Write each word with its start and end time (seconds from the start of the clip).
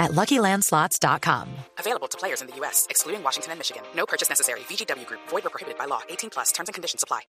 at 0.00 0.10
LuckyLandSlots.com. 0.12 1.46
Available 1.78 2.08
to 2.08 2.18
players 2.18 2.40
in 2.40 2.48
the 2.48 2.56
U.S., 2.56 2.88
excluding 2.90 3.22
Washington 3.22 3.52
and 3.52 3.60
Michigan. 3.60 3.84
No 3.94 4.06
purchase 4.06 4.28
necessary. 4.28 4.60
VGW 4.60 5.06
Group. 5.06 5.20
Void 5.28 5.46
or 5.46 5.50
prohibited 5.50 5.78
by 5.78 5.84
law. 5.84 6.00
18 6.08 6.30
plus. 6.30 6.50
Terms 6.50 6.68
and 6.68 6.74
conditions 6.74 7.04
apply. 7.04 7.20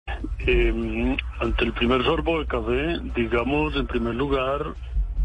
Eh, 0.46 1.16
ante 1.40 1.64
el 1.64 1.72
primer 1.74 2.02
sorbo 2.04 2.38
de 2.38 2.46
café, 2.46 2.98
digamos, 3.14 3.76
en 3.76 3.86
primer 3.86 4.14
lugar, 4.14 4.74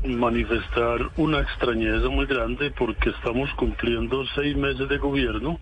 manifestar 0.04 1.10
una 1.18 1.40
extrañeza 1.40 2.10
muy 2.10 2.26
grande 2.26 2.72
porque 2.72 3.12
estamos 3.12 3.50
cumpliendo 3.56 4.26
seis 4.36 4.56
meses 4.56 4.90
de 4.90 4.98
gobierno 4.98 5.60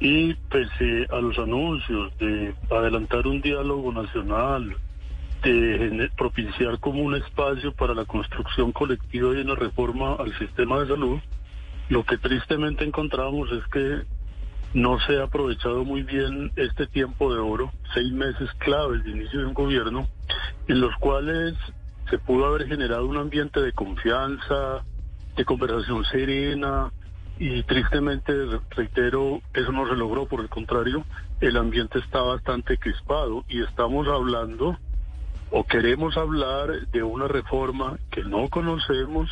y 0.00 0.34
pese 0.34 1.06
a 1.10 1.20
los 1.20 1.38
anuncios 1.38 2.16
de 2.18 2.54
adelantar 2.70 3.26
un 3.26 3.40
diálogo 3.40 3.92
nacional, 3.92 4.76
de 5.50 6.10
propiciar 6.16 6.78
como 6.80 7.02
un 7.02 7.14
espacio 7.14 7.72
para 7.72 7.94
la 7.94 8.04
construcción 8.04 8.72
colectiva 8.72 9.34
y 9.34 9.42
una 9.42 9.54
reforma 9.54 10.14
al 10.14 10.36
sistema 10.38 10.80
de 10.80 10.88
salud, 10.88 11.18
lo 11.88 12.04
que 12.04 12.16
tristemente 12.16 12.84
encontramos 12.84 13.50
es 13.52 13.66
que 13.68 14.02
no 14.72 14.98
se 15.00 15.18
ha 15.18 15.24
aprovechado 15.24 15.84
muy 15.84 16.02
bien 16.02 16.50
este 16.56 16.86
tiempo 16.86 17.32
de 17.32 17.40
oro, 17.40 17.72
seis 17.92 18.10
meses 18.12 18.50
claves 18.58 19.04
de 19.04 19.10
inicio 19.10 19.40
de 19.40 19.46
un 19.46 19.54
gobierno, 19.54 20.08
en 20.66 20.80
los 20.80 20.94
cuales 20.96 21.54
se 22.10 22.18
pudo 22.18 22.46
haber 22.46 22.66
generado 22.66 23.06
un 23.06 23.18
ambiente 23.18 23.60
de 23.60 23.72
confianza, 23.72 24.82
de 25.36 25.44
conversación 25.44 26.04
serena, 26.06 26.90
y 27.38 27.62
tristemente, 27.64 28.32
reitero, 28.70 29.42
eso 29.52 29.72
no 29.72 29.88
se 29.88 29.96
logró, 29.96 30.26
por 30.26 30.40
el 30.40 30.48
contrario, 30.48 31.04
el 31.40 31.56
ambiente 31.56 31.98
está 31.98 32.22
bastante 32.22 32.78
crispado 32.78 33.44
y 33.48 33.62
estamos 33.62 34.06
hablando 34.08 34.78
o 35.56 35.62
queremos 35.62 36.16
hablar 36.16 36.88
de 36.88 37.04
una 37.04 37.28
reforma 37.28 37.96
que 38.10 38.24
no 38.24 38.48
conocemos, 38.48 39.30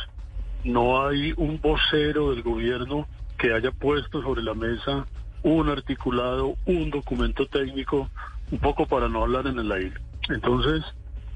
no 0.63 1.05
hay 1.05 1.33
un 1.35 1.59
vocero 1.59 2.31
del 2.31 2.41
gobierno 2.43 3.05
que 3.37 3.53
haya 3.53 3.71
puesto 3.71 4.21
sobre 4.21 4.41
la 4.41 4.53
mesa 4.53 5.05
un 5.43 5.67
articulado, 5.67 6.55
un 6.65 6.91
documento 6.91 7.45
técnico, 7.47 8.09
un 8.51 8.59
poco 8.59 8.85
para 8.85 9.09
no 9.09 9.21
hablar 9.23 9.47
en 9.47 9.59
el 9.59 9.69
aire. 9.69 9.95
Entonces, 10.29 10.85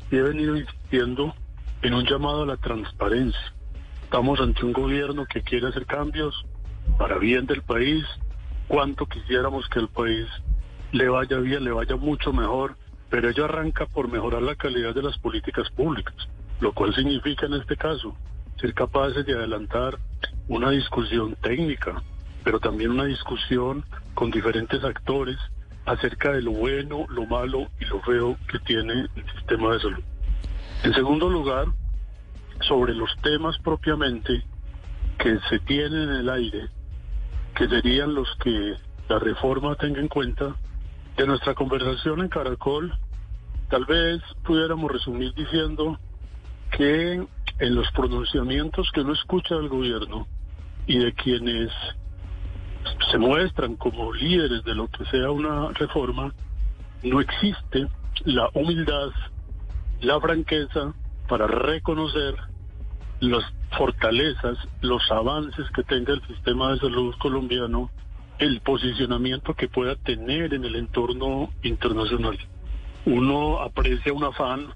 he 0.10 0.22
venido 0.22 0.56
insistiendo 0.56 1.36
en 1.82 1.94
un 1.94 2.06
llamado 2.06 2.44
a 2.44 2.46
la 2.46 2.56
transparencia. 2.56 3.54
Estamos 4.04 4.40
ante 4.40 4.64
un 4.64 4.72
gobierno 4.72 5.26
que 5.26 5.42
quiere 5.42 5.68
hacer 5.68 5.86
cambios 5.86 6.46
para 6.98 7.18
bien 7.18 7.46
del 7.46 7.62
país. 7.62 8.06
Cuánto 8.70 9.06
quisiéramos 9.06 9.68
que 9.68 9.80
el 9.80 9.90
país 9.90 10.28
le 10.94 11.10
vaya 11.10 11.40
bien, 11.40 11.66
le 11.66 11.72
vaya 11.72 11.98
mucho 11.98 12.32
mejor, 12.32 12.78
pero 13.10 13.30
ello 13.30 13.46
arranca 13.46 13.86
por 13.86 14.10
mejorar 14.10 14.42
la 14.42 14.56
calidad 14.56 14.94
de 14.94 15.04
las 15.04 15.18
políticas 15.18 15.70
públicas, 15.70 16.16
lo 16.60 16.74
cual 16.74 16.94
significa 16.94 17.46
en 17.46 17.54
este 17.54 17.78
caso 17.78 18.16
ser 18.60 18.74
capaces 18.74 19.26
de 19.26 19.34
adelantar 19.34 19.98
una 20.48 20.72
discusión 20.72 21.36
técnica, 21.42 22.02
pero 22.44 22.60
también 22.60 22.92
una 22.92 23.06
discusión 23.06 23.86
con 24.14 24.32
diferentes 24.32 24.84
actores 24.84 25.38
acerca 25.86 26.34
de 26.34 26.42
lo 26.42 26.52
bueno, 26.52 27.06
lo 27.10 27.26
malo 27.26 27.68
y 27.80 27.86
lo 27.86 28.02
feo 28.02 28.38
que 28.50 28.60
tiene 28.60 28.94
el 29.16 29.32
sistema 29.36 29.74
de 29.74 29.80
salud. 29.80 30.04
En 30.84 30.94
segundo 30.94 31.30
lugar, 31.30 31.68
sobre 32.62 32.94
los 32.94 33.10
temas 33.22 33.58
propiamente 33.60 34.44
que 35.18 35.40
se 35.50 35.60
tienen 35.60 36.10
en 36.10 36.16
el 36.16 36.30
aire, 36.30 36.68
que 37.56 37.68
serían 37.68 38.14
los 38.14 38.28
que 38.44 38.76
la 39.10 39.20
reforma 39.20 39.76
tenga 39.76 40.00
en 40.00 40.08
cuenta, 40.08 40.56
de 41.18 41.26
nuestra 41.26 41.56
conversación 41.56 42.22
en 42.22 42.30
Caracol, 42.30 42.94
tal 43.70 43.86
vez 43.86 44.22
pudiéramos 44.46 44.92
resumir 44.92 45.34
diciendo 45.34 46.00
que 46.72 47.14
en 47.60 47.76
los 47.76 47.92
pronunciamientos 47.92 48.90
que 48.94 49.04
no 49.04 49.14
escucha 49.14 49.56
del 49.56 49.68
gobierno 49.68 50.28
y 50.86 51.00
de 51.00 51.12
quienes 51.14 51.72
se 53.12 53.18
muestran 53.18 53.76
como 53.76 54.14
líderes 54.14 54.64
de 54.64 54.76
lo 54.76 54.88
que 54.90 55.06
sea 55.06 55.32
una 55.32 55.72
reforma, 55.72 56.34
no 57.02 57.20
existe 57.20 57.88
la 58.26 58.50
humildad, 58.54 59.10
la 60.02 60.20
franqueza 60.20 60.94
para 61.28 61.48
reconocer 61.48 62.36
las 63.22 63.44
fortalezas, 63.76 64.58
los 64.82 65.02
avances 65.12 65.66
que 65.76 65.84
tenga 65.84 66.14
el 66.14 66.22
sistema 66.28 66.74
de 66.74 66.80
salud 66.80 67.16
colombiano, 67.20 67.90
el 68.40 68.62
posicionamiento 68.62 69.56
que 69.56 69.68
pueda 69.68 69.96
tener 69.96 70.54
en 70.54 70.64
el 70.66 70.76
entorno 70.76 71.50
internacional. 71.64 72.38
Uno 73.06 73.60
aprecia 73.60 74.14
un 74.14 74.24
afán 74.24 74.68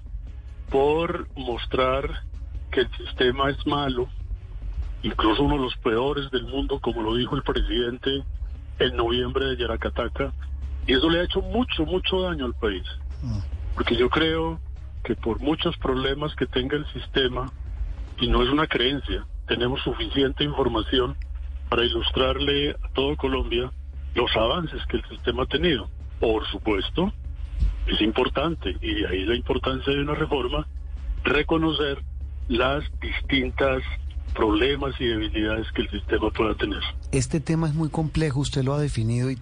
por 0.70 1.28
mostrar 1.36 2.24
que 2.70 2.80
el 2.80 2.90
sistema 2.96 3.50
es 3.50 3.66
malo, 3.66 4.08
incluso 5.02 5.42
uno 5.42 5.56
de 5.56 5.62
los 5.62 5.76
peores 5.76 6.30
del 6.30 6.44
mundo, 6.44 6.80
como 6.80 7.02
lo 7.02 7.14
dijo 7.14 7.36
el 7.36 7.42
presidente 7.42 8.24
en 8.78 8.96
noviembre 8.96 9.46
de 9.46 9.56
Yaracataca, 9.58 10.32
y 10.86 10.94
eso 10.94 11.08
le 11.10 11.20
ha 11.20 11.24
hecho 11.24 11.42
mucho, 11.42 11.84
mucho 11.84 12.22
daño 12.22 12.46
al 12.46 12.54
país. 12.54 12.84
Porque 13.74 13.96
yo 13.96 14.08
creo 14.08 14.58
que 15.04 15.14
por 15.14 15.40
muchos 15.40 15.76
problemas 15.76 16.34
que 16.34 16.46
tenga 16.46 16.76
el 16.76 16.86
sistema, 16.92 17.52
y 18.18 18.28
no 18.28 18.42
es 18.42 18.48
una 18.48 18.66
creencia, 18.66 19.26
tenemos 19.46 19.80
suficiente 19.82 20.44
información 20.44 21.16
para 21.72 21.86
ilustrarle 21.86 22.72
a 22.72 22.88
todo 22.92 23.16
Colombia 23.16 23.72
los 24.14 24.30
avances 24.36 24.84
que 24.90 24.98
el 24.98 25.04
sistema 25.08 25.44
ha 25.44 25.46
tenido. 25.46 25.88
Por 26.20 26.46
supuesto, 26.48 27.10
es 27.86 27.98
importante, 28.02 28.76
y 28.82 29.06
ahí 29.06 29.24
la 29.24 29.34
importancia 29.34 29.90
de 29.90 30.02
una 30.02 30.14
reforma, 30.14 30.66
reconocer 31.24 32.02
las 32.48 32.84
distintas 33.00 33.82
problemas 34.32 34.94
y 35.00 35.06
debilidades 35.06 35.66
que 35.72 35.82
el 35.82 35.90
sistema 35.90 36.30
pueda 36.30 36.54
tener. 36.54 36.80
Este 37.12 37.40
tema 37.40 37.68
es 37.68 37.74
muy 37.74 37.88
complejo, 37.88 38.40
usted 38.40 38.62
lo 38.64 38.74
ha 38.74 38.80
definido 38.80 39.30
y, 39.30 39.38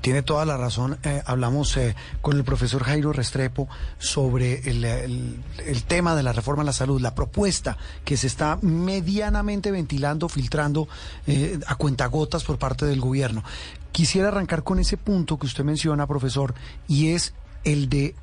tiene 0.00 0.22
toda 0.22 0.44
la 0.44 0.56
razón. 0.56 0.98
Eh, 1.02 1.22
hablamos 1.26 1.76
eh, 1.76 1.94
con 2.20 2.36
el 2.36 2.44
profesor 2.44 2.82
Jairo 2.82 3.12
Restrepo 3.12 3.68
sobre 3.98 4.60
el, 4.68 5.42
tema 5.86 6.14
de 6.14 6.22
la 6.22 6.32
reforma 6.32 6.62
a 6.62 6.66
la 6.66 6.72
salud, 6.72 7.00
la 7.00 7.14
propuesta 7.14 7.76
que 8.04 8.16
se 8.16 8.26
está 8.26 8.58
medianamente 8.62 9.70
ventilando, 9.70 10.28
filtrando 10.28 10.88
eh, 11.26 11.58
a 11.66 11.76
cuentagotas 11.76 12.44
por 12.44 12.58
parte 12.58 12.86
del 12.86 13.00
gobierno. 13.00 13.44
Quisiera 13.92 14.28
arrancar 14.28 14.64
con 14.64 14.78
ese 14.78 14.96
punto 14.96 15.38
que 15.38 15.46
usted 15.46 15.64
menciona, 15.64 16.06
profesor, 16.06 16.54
y 16.88 17.10
es 17.10 17.34
el 17.64 17.88
de 17.88 18.14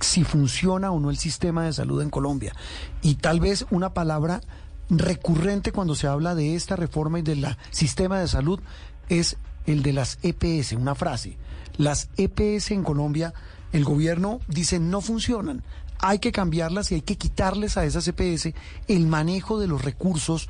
si 0.00 0.24
funciona 0.24 0.90
o 0.90 1.00
no 1.00 1.10
el 1.10 1.18
sistema 1.18 1.64
de 1.64 1.72
salud 1.72 2.02
en 2.02 2.10
Colombia. 2.10 2.54
Y 3.02 3.16
tal 3.16 3.40
vez 3.40 3.66
una 3.70 3.94
palabra 3.94 4.40
recurrente 4.90 5.72
cuando 5.72 5.94
se 5.94 6.06
habla 6.06 6.34
de 6.34 6.54
esta 6.54 6.76
reforma 6.76 7.18
y 7.18 7.22
del 7.22 7.46
sistema 7.70 8.20
de 8.20 8.28
salud 8.28 8.60
es 9.08 9.36
el 9.66 9.82
de 9.82 9.92
las 9.92 10.18
EPS, 10.22 10.72
una 10.72 10.94
frase. 10.94 11.36
Las 11.76 12.10
EPS 12.16 12.72
en 12.72 12.82
Colombia, 12.82 13.34
el 13.72 13.84
gobierno 13.84 14.40
dice 14.48 14.78
no 14.78 15.00
funcionan. 15.00 15.62
Hay 16.00 16.20
que 16.20 16.32
cambiarlas 16.32 16.90
y 16.90 16.96
hay 16.96 17.02
que 17.02 17.16
quitarles 17.16 17.76
a 17.76 17.84
esas 17.84 18.06
EPS 18.08 18.54
el 18.86 19.06
manejo 19.06 19.58
de 19.58 19.68
los 19.68 19.84
recursos 19.84 20.48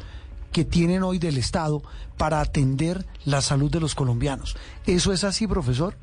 que 0.52 0.64
tienen 0.64 1.02
hoy 1.02 1.18
del 1.18 1.36
Estado 1.36 1.82
para 2.16 2.40
atender 2.40 3.04
la 3.24 3.40
salud 3.40 3.70
de 3.70 3.80
los 3.80 3.94
colombianos. 3.94 4.56
¿Eso 4.86 5.12
es 5.12 5.24
así, 5.24 5.46
profesor? 5.46 5.94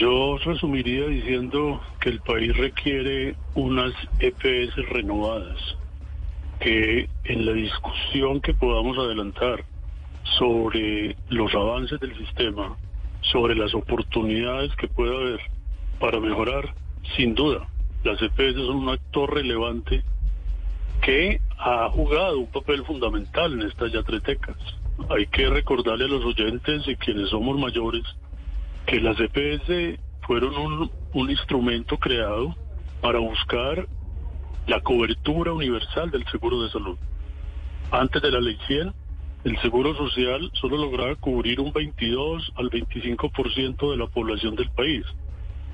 Yo 0.00 0.38
resumiría 0.38 1.06
diciendo 1.06 1.80
que 2.00 2.10
el 2.10 2.20
país 2.20 2.56
requiere 2.56 3.36
unas 3.54 3.92
EPS 4.18 4.74
renovadas, 4.90 5.76
que 6.60 7.08
en 7.24 7.46
la 7.46 7.52
discusión 7.52 8.40
que 8.40 8.54
podamos 8.54 8.96
adelantar 8.98 9.64
sobre 10.38 11.16
los 11.28 11.54
avances 11.54 12.00
del 12.00 12.16
sistema, 12.16 12.76
sobre 13.20 13.54
las 13.54 13.74
oportunidades 13.74 14.74
que 14.76 14.88
puede 14.88 15.14
haber 15.14 15.40
para 16.00 16.20
mejorar, 16.20 16.74
sin 17.16 17.34
duda, 17.34 17.68
las 18.02 18.20
EPS 18.20 18.56
son 18.66 18.76
un 18.76 18.88
actor 18.90 19.32
relevante 19.34 20.02
que 21.02 21.40
ha 21.58 21.88
jugado 21.90 22.38
un 22.38 22.50
papel 22.50 22.84
fundamental 22.84 23.52
en 23.52 23.62
estas 23.62 23.92
yatretecas. 23.92 24.56
Hay 25.10 25.26
que 25.26 25.48
recordarle 25.48 26.04
a 26.04 26.08
los 26.08 26.24
oyentes 26.24 26.86
y 26.86 26.96
quienes 26.96 27.30
somos 27.30 27.58
mayores 27.58 28.02
que 28.86 29.00
las 29.00 29.16
EPS 29.18 29.98
fueron 30.26 30.56
un, 30.56 30.90
un 31.12 31.30
instrumento 31.30 31.98
creado 31.98 32.54
para 33.00 33.18
buscar 33.18 33.86
la 34.66 34.80
cobertura 34.80 35.52
universal 35.52 36.10
del 36.10 36.26
seguro 36.26 36.62
de 36.62 36.70
salud. 36.70 36.96
Antes 37.90 38.22
de 38.22 38.30
la 38.30 38.40
ley 38.40 38.56
100, 38.66 38.92
el 39.44 39.58
seguro 39.60 39.94
social 39.94 40.50
solo 40.54 40.78
lograba 40.78 41.14
cubrir 41.16 41.60
un 41.60 41.72
22 41.72 42.52
al 42.56 42.70
25% 42.70 43.90
de 43.90 43.96
la 43.96 44.06
población 44.06 44.56
del 44.56 44.70
país. 44.70 45.04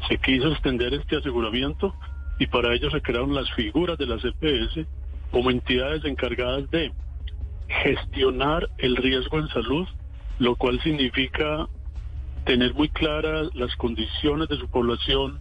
se 0.09 0.17
quiso 0.17 0.49
extender 0.49 0.95
este 0.95 1.19
aseguramiento 1.19 1.95
y 2.39 2.47
para 2.47 2.75
ello 2.75 2.91
se 2.91 3.03
crearon 3.03 3.35
las 3.35 3.53
figuras 3.53 3.99
de 3.99 4.07
las 4.07 4.25
EPS 4.25 4.87
como 5.31 5.51
entidades 5.51 6.05
encargadas 6.07 6.71
de 6.71 6.91
gestionar 7.69 8.69
el 8.79 8.97
riesgo 8.97 9.39
en 9.39 9.49
salud, 9.49 9.87
lo 10.39 10.57
cual 10.57 10.81
significa 10.83 11.69
tener 12.45 12.75
muy 12.75 12.89
claras 12.89 13.55
las 13.55 13.77
condiciones 13.77 14.49
de 14.49 14.57
su 14.57 14.69
población, 14.69 15.39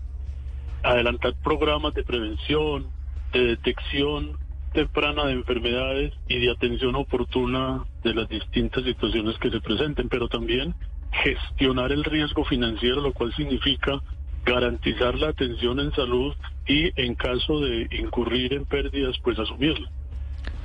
adelantar 0.83 1.33
programas 1.41 1.93
de 1.93 2.03
prevención, 2.03 2.87
de 3.33 3.39
detección 3.39 4.37
temprana 4.73 5.25
de 5.25 5.33
enfermedades 5.33 6.13
y 6.27 6.39
de 6.39 6.51
atención 6.51 6.95
oportuna 6.95 7.85
de 8.03 8.13
las 8.13 8.29
distintas 8.29 8.83
situaciones 8.83 9.37
que 9.39 9.49
se 9.49 9.59
presenten, 9.61 10.09
pero 10.09 10.27
también 10.27 10.75
gestionar 11.11 11.91
el 11.91 12.03
riesgo 12.03 12.45
financiero, 12.45 13.01
lo 13.01 13.13
cual 13.13 13.33
significa 13.35 13.99
garantizar 14.45 15.15
la 15.15 15.29
atención 15.29 15.79
en 15.79 15.91
salud 15.93 16.33
y 16.67 16.91
en 17.01 17.15
caso 17.15 17.59
de 17.59 17.87
incurrir 17.91 18.53
en 18.53 18.65
pérdidas, 18.65 19.15
pues 19.23 19.37
asumirla. 19.39 19.89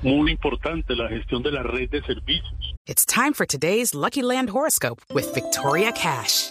Muy 0.03 0.31
importante 0.31 0.95
la 0.95 1.09
gestión 1.09 1.43
de 1.43 1.53
la 1.53 1.63
red 1.63 1.89
de 1.91 2.03
servicios. 2.03 2.75
It's 2.87 3.07
time 3.07 3.33
for 3.33 3.47
today's 3.47 3.95
Lucky 3.95 4.23
Land 4.23 4.51
horoscope 4.51 5.03
with 5.15 5.33
Victoria 5.35 5.93
Cash. 5.93 6.51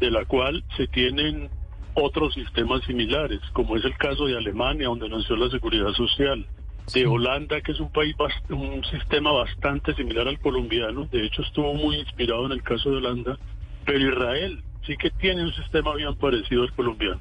de 0.00 0.10
la 0.10 0.24
cual 0.24 0.64
se 0.76 0.86
tienen 0.88 1.50
otros 1.94 2.34
sistemas 2.34 2.82
similares, 2.84 3.40
como 3.52 3.76
es 3.76 3.84
el 3.84 3.96
caso 3.96 4.26
de 4.26 4.36
Alemania, 4.36 4.88
donde 4.88 5.08
nació 5.08 5.36
la 5.36 5.50
seguridad 5.50 5.92
social, 5.92 6.46
de 6.92 7.06
Holanda, 7.06 7.60
que 7.60 7.72
es 7.72 7.80
un 7.80 7.92
país, 7.92 8.16
un 8.48 8.82
sistema 8.84 9.30
bastante 9.32 9.94
similar 9.94 10.26
al 10.26 10.40
colombiano, 10.40 11.06
de 11.12 11.24
hecho 11.24 11.42
estuvo 11.42 11.74
muy 11.74 11.96
inspirado 11.96 12.46
en 12.46 12.52
el 12.52 12.62
caso 12.62 12.90
de 12.90 12.96
Holanda, 12.96 13.38
pero 13.84 13.98
Israel 13.98 14.62
sí 14.86 14.96
que 14.96 15.10
tiene 15.10 15.44
un 15.44 15.52
sistema 15.52 15.94
bien 15.94 16.16
parecido 16.16 16.62
al 16.62 16.72
colombiano. 16.72 17.20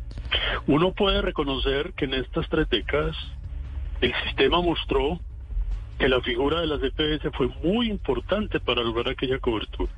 Uno 0.65 0.93
puede 0.93 1.21
reconocer 1.21 1.93
que 1.93 2.05
en 2.05 2.15
estas 2.15 2.47
tres 2.49 2.69
décadas 2.69 3.15
el 4.01 4.13
sistema 4.25 4.61
mostró 4.61 5.19
que 5.99 6.07
la 6.07 6.21
figura 6.21 6.61
de 6.61 6.67
las 6.67 6.81
EPS 6.81 7.29
fue 7.35 7.47
muy 7.61 7.89
importante 7.89 8.59
para 8.59 8.81
lograr 8.81 9.09
aquella 9.09 9.39
cobertura. 9.39 9.91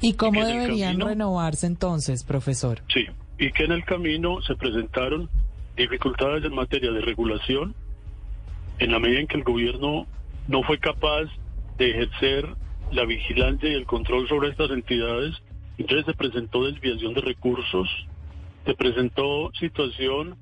¿Y 0.00 0.14
cómo 0.14 0.40
el 0.42 0.46
deberían 0.48 0.92
camino- 0.92 1.06
renovarse 1.08 1.66
entonces, 1.66 2.24
profesor? 2.24 2.82
Sí, 2.92 3.06
y 3.38 3.50
que 3.52 3.64
en 3.64 3.72
el 3.72 3.84
camino 3.84 4.40
se 4.42 4.54
presentaron 4.56 5.28
dificultades 5.76 6.44
en 6.44 6.54
materia 6.54 6.90
de 6.90 7.00
regulación, 7.00 7.74
en 8.78 8.90
la 8.92 8.98
medida 8.98 9.20
en 9.20 9.26
que 9.26 9.36
el 9.38 9.44
gobierno 9.44 10.06
no 10.48 10.62
fue 10.62 10.78
capaz 10.78 11.24
de 11.78 11.90
ejercer 11.90 12.48
la 12.90 13.04
vigilancia 13.04 13.70
y 13.70 13.74
el 13.74 13.86
control 13.86 14.28
sobre 14.28 14.50
estas 14.50 14.70
entidades, 14.70 15.34
entonces 15.78 16.04
se 16.06 16.14
presentó 16.14 16.64
desviación 16.64 17.14
de 17.14 17.22
recursos, 17.22 17.88
se 18.66 18.74
presentó 18.74 19.50
situación 19.58 20.36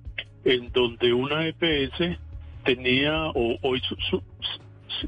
en 0.45 0.71
donde 0.73 1.13
una 1.13 1.47
EPS 1.47 2.19
tenía, 2.65 3.27
o 3.35 3.57
hoy 3.63 3.81
su- 3.89 3.97
su- 4.11 4.23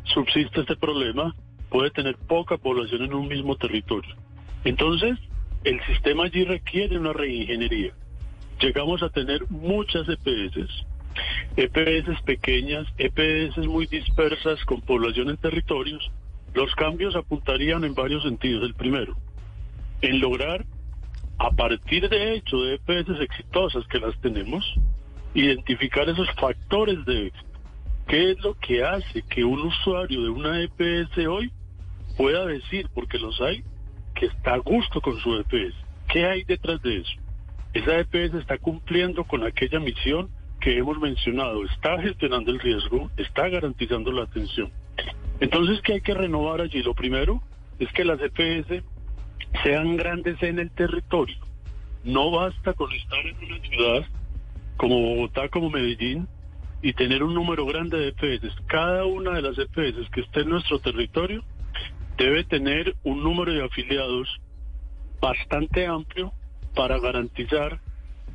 subsiste 0.04 0.60
este 0.60 0.76
problema, 0.76 1.34
puede 1.72 1.90
tener 1.90 2.16
poca 2.16 2.58
población 2.58 3.02
en 3.02 3.14
un 3.14 3.26
mismo 3.26 3.56
territorio. 3.56 4.14
Entonces, 4.62 5.18
el 5.64 5.82
sistema 5.86 6.24
allí 6.24 6.44
requiere 6.44 6.98
una 6.98 7.14
reingeniería. 7.14 7.94
Llegamos 8.60 9.02
a 9.02 9.08
tener 9.08 9.40
muchas 9.48 10.06
EPS, 10.06 10.84
EPS 11.56 12.20
pequeñas, 12.22 12.86
EPS 12.98 13.56
muy 13.66 13.86
dispersas 13.86 14.62
con 14.66 14.82
población 14.82 15.30
en 15.30 15.38
territorios. 15.38 16.10
Los 16.52 16.74
cambios 16.74 17.16
apuntarían 17.16 17.84
en 17.84 17.94
varios 17.94 18.22
sentidos. 18.22 18.64
El 18.64 18.74
primero, 18.74 19.16
en 20.02 20.20
lograr, 20.20 20.66
a 21.38 21.50
partir 21.52 22.06
de 22.10 22.34
hecho 22.34 22.58
de 22.58 22.74
EPS 22.74 23.18
exitosas 23.18 23.86
que 23.88 23.98
las 23.98 24.20
tenemos, 24.20 24.62
identificar 25.32 26.06
esos 26.06 26.30
factores 26.32 27.02
de 27.06 27.28
éxito. 27.28 27.48
¿Qué 28.06 28.32
es 28.32 28.40
lo 28.40 28.54
que 28.58 28.84
hace 28.84 29.22
que 29.22 29.42
un 29.42 29.60
usuario 29.60 30.22
de 30.22 30.28
una 30.28 30.60
EPS 30.60 31.16
hoy 31.26 31.50
pueda 32.16 32.46
decir, 32.46 32.88
porque 32.94 33.18
los 33.18 33.40
hay, 33.40 33.62
que 34.14 34.26
está 34.26 34.54
a 34.54 34.58
gusto 34.58 35.00
con 35.00 35.18
su 35.20 35.36
EPS? 35.36 35.74
¿Qué 36.08 36.26
hay 36.26 36.44
detrás 36.44 36.80
de 36.82 36.98
eso? 36.98 37.12
Esa 37.72 37.98
EPS 38.00 38.34
está 38.34 38.58
cumpliendo 38.58 39.24
con 39.24 39.44
aquella 39.44 39.80
misión 39.80 40.28
que 40.60 40.76
hemos 40.76 40.98
mencionado, 40.98 41.64
está 41.64 42.00
gestionando 42.00 42.50
el 42.50 42.60
riesgo, 42.60 43.10
está 43.16 43.48
garantizando 43.48 44.12
la 44.12 44.24
atención. 44.24 44.70
Entonces, 45.40 45.80
¿qué 45.82 45.94
hay 45.94 46.00
que 46.00 46.14
renovar 46.14 46.60
allí? 46.60 46.82
Lo 46.82 46.94
primero 46.94 47.42
es 47.78 47.90
que 47.92 48.04
las 48.04 48.20
EPS 48.20 48.84
sean 49.64 49.96
grandes 49.96 50.40
en 50.42 50.58
el 50.58 50.70
territorio. 50.70 51.36
No 52.04 52.30
basta 52.30 52.74
con 52.74 52.92
estar 52.92 53.26
en 53.26 53.36
una 53.36 53.60
ciudad 53.68 54.06
como 54.76 55.00
Bogotá, 55.00 55.48
como 55.48 55.70
Medellín, 55.70 56.28
y 56.82 56.92
tener 56.92 57.22
un 57.22 57.34
número 57.34 57.64
grande 57.64 57.98
de 57.98 58.08
EPS. 58.08 58.54
Cada 58.66 59.04
una 59.06 59.32
de 59.32 59.42
las 59.42 59.56
EPS 59.58 60.10
que 60.10 60.20
esté 60.20 60.40
en 60.40 60.50
nuestro 60.50 60.78
territorio 60.80 61.44
debe 62.16 62.44
tener 62.44 62.94
un 63.04 63.22
número 63.22 63.52
de 63.52 63.64
afiliados 63.64 64.28
bastante 65.20 65.86
amplio 65.86 66.32
para 66.74 66.98
garantizar 66.98 67.80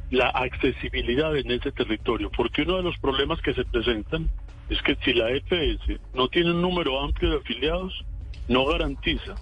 la 0.10 0.30
accesibilidad 0.30 1.36
en 1.36 1.52
ese 1.52 1.72
territorio, 1.72 2.32
porque 2.36 2.62
uno 2.62 2.78
de 2.78 2.84
los 2.84 2.98
problemas 3.00 3.42
que 3.42 3.54
se 3.54 3.66
presentan 3.66 4.30
es 4.70 4.82
que 4.82 4.96
si 5.04 5.14
la 5.14 5.30
EPS 5.32 6.00
no 6.14 6.28
tiene 6.30 6.52
un 6.52 6.62
número 6.62 7.02
amplio 7.02 7.32
de 7.32 7.38
afiliados, 7.38 8.06
no 8.48 8.66
garantiza 8.66 9.36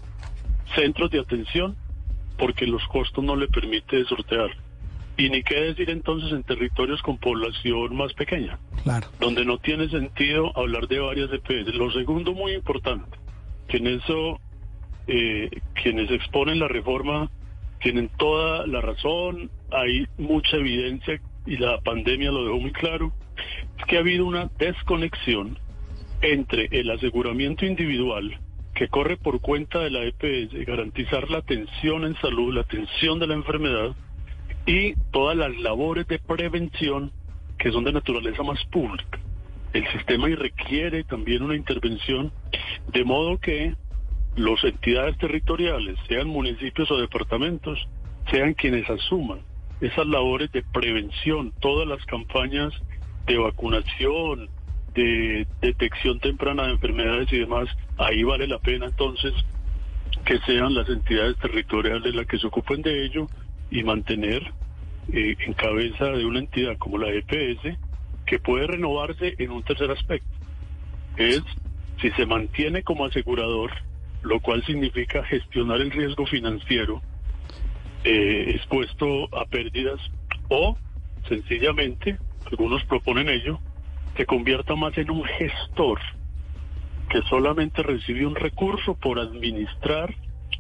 centros 0.75 1.11
de 1.11 1.19
atención 1.19 1.75
porque 2.37 2.65
los 2.65 2.83
costos 2.87 3.23
no 3.23 3.35
le 3.35 3.47
permite 3.47 4.03
sortear. 4.05 4.49
Y 5.17 5.29
ni 5.29 5.43
qué 5.43 5.55
decir 5.61 5.89
entonces 5.89 6.31
en 6.33 6.43
territorios 6.43 7.01
con 7.01 7.17
población 7.17 7.95
más 7.95 8.11
pequeña, 8.13 8.59
Claro. 8.83 9.07
donde 9.19 9.45
no 9.45 9.57
tiene 9.59 9.87
sentido 9.89 10.51
hablar 10.57 10.87
de 10.87 10.99
varias 10.99 11.31
EPS. 11.31 11.73
Lo 11.75 11.89
segundo 11.91 12.33
muy 12.33 12.51
importante, 12.53 13.17
que 13.67 13.77
en 13.77 13.87
eso 13.87 14.39
eh, 15.07 15.49
quienes 15.81 16.09
exponen 16.11 16.59
la 16.59 16.67
reforma 16.67 17.29
tienen 17.81 18.09
toda 18.17 18.65
la 18.67 18.81
razón, 18.81 19.49
hay 19.71 20.07
mucha 20.17 20.57
evidencia 20.57 21.21
y 21.45 21.57
la 21.57 21.79
pandemia 21.81 22.31
lo 22.31 22.45
dejó 22.45 22.59
muy 22.59 22.71
claro, 22.71 23.13
es 23.77 23.85
que 23.85 23.97
ha 23.97 23.99
habido 23.99 24.25
una 24.25 24.49
desconexión 24.57 25.59
entre 26.21 26.67
el 26.71 26.89
aseguramiento 26.89 27.65
individual 27.65 28.39
que 28.73 28.87
corre 28.87 29.17
por 29.17 29.39
cuenta 29.39 29.79
de 29.79 29.89
la 29.89 30.03
EPS, 30.03 30.65
garantizar 30.65 31.29
la 31.29 31.37
atención 31.39 32.05
en 32.05 32.15
salud, 32.17 32.53
la 32.53 32.61
atención 32.61 33.19
de 33.19 33.27
la 33.27 33.35
enfermedad 33.35 33.95
y 34.65 34.95
todas 35.11 35.37
las 35.37 35.55
labores 35.57 36.07
de 36.07 36.19
prevención 36.19 37.11
que 37.57 37.71
son 37.71 37.83
de 37.83 37.93
naturaleza 37.93 38.43
más 38.43 38.63
pública. 38.65 39.19
El 39.75 39.85
sistema 39.91 40.29
y 40.29 40.35
requiere 40.35 41.03
también 41.03 41.43
una 41.43 41.53
intervención 41.53 42.31
de 42.93 43.03
modo 43.03 43.37
que 43.37 43.75
las 44.37 44.63
entidades 44.63 45.17
territoriales, 45.17 45.97
sean 46.07 46.29
municipios 46.29 46.89
o 46.91 46.97
departamentos, 46.97 47.85
sean 48.31 48.53
quienes 48.53 48.89
asuman 48.89 49.39
esas 49.81 50.07
labores 50.07 50.49
de 50.53 50.63
prevención, 50.63 51.51
todas 51.59 51.85
las 51.89 52.05
campañas 52.05 52.71
de 53.25 53.37
vacunación, 53.37 54.47
de 54.93 55.45
detección 55.59 56.21
temprana 56.21 56.67
de 56.67 56.71
enfermedades 56.71 57.33
y 57.33 57.39
demás, 57.39 57.67
ahí 57.97 58.23
vale 58.23 58.47
la 58.47 58.59
pena 58.59 58.85
entonces 58.85 59.33
que 60.23 60.39
sean 60.45 60.73
las 60.73 60.87
entidades 60.87 61.35
territoriales 61.39 62.15
las 62.15 62.27
que 62.27 62.39
se 62.39 62.47
ocupen 62.47 62.81
de 62.81 63.07
ello 63.07 63.27
y 63.69 63.83
mantener 63.83 64.41
eh, 65.11 65.35
en 65.45 65.53
cabeza 65.53 66.05
de 66.11 66.25
una 66.25 66.39
entidad 66.39 66.77
como 66.77 66.97
la 66.97 67.09
EPS 67.09 67.77
que 68.25 68.39
puede 68.39 68.67
renovarse 68.67 69.35
en 69.37 69.51
un 69.51 69.63
tercer 69.63 69.91
aspecto. 69.91 70.27
Es 71.17 71.41
si 72.01 72.11
se 72.11 72.25
mantiene 72.25 72.83
como 72.83 73.05
asegurador, 73.05 73.71
lo 74.21 74.39
cual 74.39 74.63
significa 74.65 75.23
gestionar 75.23 75.79
el 75.81 75.91
riesgo 75.91 76.25
financiero 76.25 77.01
eh, 78.03 78.51
expuesto 78.55 79.25
a 79.35 79.45
pérdidas 79.45 79.99
o 80.49 80.77
sencillamente, 81.27 82.17
algunos 82.51 82.83
proponen 82.85 83.29
ello, 83.29 83.59
se 84.15 84.25
convierta 84.25 84.75
más 84.75 84.97
en 84.97 85.09
un 85.09 85.23
gestor 85.23 85.99
que 87.09 87.21
solamente 87.29 87.81
recibe 87.83 88.25
un 88.25 88.35
recurso 88.35 88.95
por 88.95 89.19
administrar 89.19 90.13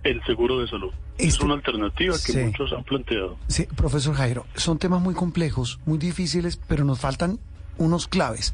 el 0.03 0.23
seguro 0.25 0.59
de 0.59 0.67
salud. 0.67 0.91
Es 1.17 1.39
una 1.39 1.53
alternativa 1.55 2.13
que 2.13 2.31
Sí. 2.33 2.37
muchos 2.39 2.73
han 2.73 2.83
planteado. 2.83 3.37
Sí, 3.47 3.65
profesor 3.75 4.15
Jairo, 4.15 4.45
son 4.55 4.77
temas 4.77 5.01
muy 5.01 5.13
complejos, 5.15 5.79
muy 5.85 5.97
difíciles, 5.97 6.57
pero 6.57 6.83
nos 6.83 6.99
faltan 6.99 7.39
unos 7.77 8.07
claves. 8.07 8.53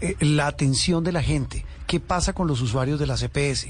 Eh, 0.00 0.16
la 0.20 0.46
atención 0.46 1.04
de 1.04 1.12
la 1.12 1.22
gente, 1.22 1.64
qué 1.86 2.00
pasa 2.00 2.32
con 2.32 2.46
los 2.46 2.60
usuarios 2.60 2.98
de 2.98 3.06
la 3.06 3.16
CPS, 3.16 3.68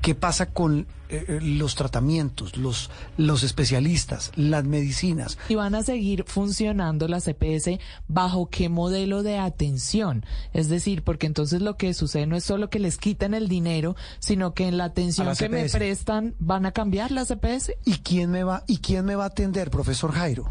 qué 0.00 0.14
pasa 0.14 0.46
con 0.46 0.86
eh, 1.08 1.24
eh, 1.28 1.38
los 1.40 1.74
tratamientos, 1.74 2.56
los, 2.56 2.90
los 3.16 3.42
especialistas, 3.42 4.32
las 4.34 4.64
medicinas. 4.64 5.38
¿Y 5.48 5.54
van 5.54 5.74
a 5.74 5.82
seguir 5.82 6.24
funcionando 6.26 7.08
las 7.08 7.28
EPS 7.28 7.78
bajo 8.08 8.46
qué 8.46 8.68
modelo 8.68 9.22
de 9.22 9.38
atención? 9.38 10.24
Es 10.52 10.68
decir, 10.68 11.02
porque 11.02 11.26
entonces 11.26 11.62
lo 11.62 11.76
que 11.76 11.94
sucede 11.94 12.26
no 12.26 12.36
es 12.36 12.44
solo 12.44 12.70
que 12.70 12.78
les 12.78 12.98
quiten 12.98 13.34
el 13.34 13.48
dinero, 13.48 13.94
sino 14.18 14.54
que 14.54 14.66
en 14.66 14.78
la 14.78 14.84
atención 14.84 15.32
que 15.36 15.48
me 15.48 15.64
CPS. 15.64 15.76
prestan 15.76 16.34
van 16.38 16.66
a 16.66 16.72
cambiar 16.72 17.10
las 17.10 17.30
EPS. 17.30 17.72
¿Y 17.84 17.98
quién 17.98 18.30
me 18.30 18.44
va, 18.44 18.64
y 18.66 18.78
quién 18.78 19.04
me 19.04 19.14
va 19.14 19.24
a 19.24 19.28
atender, 19.28 19.70
profesor 19.70 20.12
Jairo? 20.12 20.50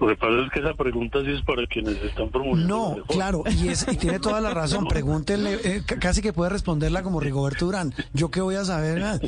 Lo 0.00 0.08
que 0.08 0.16
pasa 0.16 0.40
es 0.44 0.52
que 0.52 0.60
esa 0.60 0.74
pregunta 0.74 1.20
sí 1.24 1.32
es 1.32 1.42
para 1.42 1.66
quienes 1.66 2.02
están 2.02 2.30
promoviendo. 2.30 2.96
No, 2.96 3.04
claro, 3.04 3.44
y, 3.50 3.68
es, 3.68 3.86
y 3.90 3.96
tiene 3.96 4.18
toda 4.18 4.40
la 4.40 4.50
razón. 4.50 4.86
Pregúntenle, 4.86 5.58
eh, 5.62 5.82
casi 6.00 6.22
que 6.22 6.32
puede 6.32 6.50
responderla 6.50 7.02
como 7.02 7.20
Rigoberto 7.20 7.66
Durán. 7.66 7.94
¿Yo 8.12 8.30
qué 8.30 8.40
voy 8.40 8.56
a 8.56 8.64
saber? 8.64 9.02
Ah, 9.02 9.20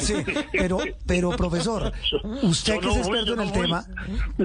sí, 0.00 0.14
pero, 0.52 0.78
pero, 1.06 1.30
profesor, 1.30 1.92
usted 2.42 2.80
que 2.80 2.88
es 2.88 2.96
experto 2.96 3.34
en 3.34 3.40
el 3.40 3.52
tema, 3.52 3.86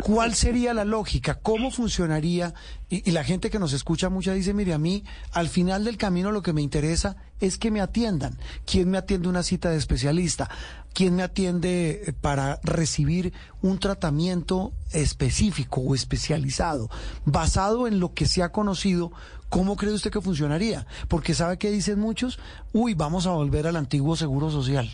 ¿cuál 0.01 0.33
sería 0.33 0.73
la 0.73 0.85
lógica? 0.85 1.39
¿Cómo 1.41 1.71
funcionaría? 1.71 2.53
Y, 2.89 3.09
y 3.09 3.11
la 3.11 3.23
gente 3.23 3.49
que 3.49 3.59
nos 3.59 3.73
escucha 3.73 4.09
mucha 4.09 4.33
dice, 4.33 4.53
mire, 4.53 4.73
a 4.73 4.77
mí, 4.77 5.03
al 5.31 5.49
final 5.49 5.83
del 5.83 5.97
camino 5.97 6.31
lo 6.31 6.41
que 6.41 6.53
me 6.53 6.61
interesa 6.61 7.17
es 7.39 7.57
que 7.57 7.71
me 7.71 7.81
atiendan. 7.81 8.37
¿Quién 8.65 8.89
me 8.89 8.97
atiende 8.97 9.27
una 9.27 9.43
cita 9.43 9.69
de 9.69 9.77
especialista? 9.77 10.49
¿Quién 10.93 11.15
me 11.15 11.23
atiende 11.23 12.03
eh, 12.05 12.13
para 12.13 12.59
recibir 12.63 13.33
un 13.61 13.79
tratamiento 13.79 14.71
específico 14.91 15.81
o 15.81 15.95
especializado? 15.95 16.89
Basado 17.25 17.87
en 17.87 17.99
lo 17.99 18.13
que 18.13 18.25
se 18.25 18.43
ha 18.43 18.51
conocido, 18.51 19.11
¿cómo 19.49 19.75
cree 19.75 19.93
usted 19.93 20.11
que 20.11 20.21
funcionaría? 20.21 20.87
Porque 21.09 21.33
sabe 21.33 21.57
que 21.57 21.71
dicen 21.71 21.99
muchos, 21.99 22.39
uy, 22.71 22.93
vamos 22.93 23.27
a 23.27 23.31
volver 23.31 23.67
al 23.67 23.75
antiguo 23.75 24.15
seguro 24.15 24.49
social. 24.49 24.89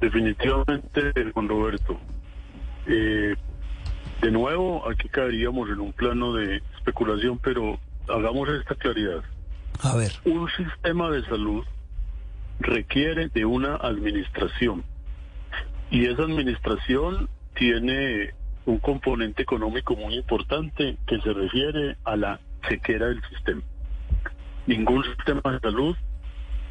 Definitivamente, 0.00 1.12
Juan 1.32 1.48
Roberto. 1.48 1.98
Eh, 2.86 3.34
de 4.22 4.30
nuevo, 4.30 4.88
aquí 4.88 5.08
caeríamos 5.08 5.68
en 5.70 5.80
un 5.80 5.92
plano 5.92 6.34
de 6.34 6.62
especulación, 6.76 7.38
pero 7.42 7.78
hagamos 8.08 8.48
esta 8.48 8.74
claridad. 8.74 9.22
Un 10.24 10.48
sistema 10.50 11.10
de 11.10 11.24
salud 11.24 11.64
requiere 12.60 13.28
de 13.28 13.44
una 13.44 13.76
administración. 13.76 14.84
Y 15.90 16.06
esa 16.06 16.22
administración 16.22 17.28
tiene 17.54 18.32
un 18.66 18.78
componente 18.78 19.42
económico 19.42 19.94
muy 19.94 20.14
importante 20.14 20.96
que 21.06 21.20
se 21.20 21.32
refiere 21.32 21.96
a 22.04 22.16
la 22.16 22.40
chequera 22.68 23.08
del 23.08 23.22
sistema. 23.28 23.62
Ningún 24.66 25.04
sistema 25.04 25.42
de 25.52 25.60
salud 25.60 25.96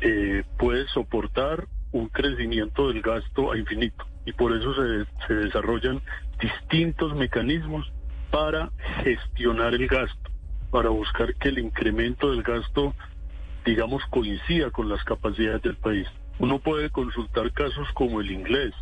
eh, 0.01 0.43
puede 0.57 0.87
soportar 0.87 1.67
un 1.91 2.09
crecimiento 2.09 2.87
del 2.87 3.01
gasto 3.01 3.51
a 3.51 3.57
infinito. 3.57 4.05
Y 4.25 4.33
por 4.33 4.55
eso 4.55 4.73
se 5.27 5.33
desarrollan 5.33 6.01
distintos 6.39 7.13
mecanismos 7.15 7.91
para 8.31 8.71
gestionar 9.03 9.75
el 9.75 9.87
gasto, 9.87 10.31
para 10.73 10.89
buscar 10.89 11.35
que 11.35 11.49
el 11.49 11.59
incremento 11.59 12.31
del 12.31 12.41
gasto, 12.41 12.95
digamos, 13.63 14.03
coincida 14.09 14.71
con 14.71 14.89
las 14.89 15.03
capacidades 15.03 15.61
del 15.61 15.75
país. 15.75 16.07
Uno 16.39 16.57
puede 16.57 16.89
consultar 16.89 17.51
casos 17.51 17.87
como 17.93 18.21
el 18.21 18.31
inglés, 18.31 18.73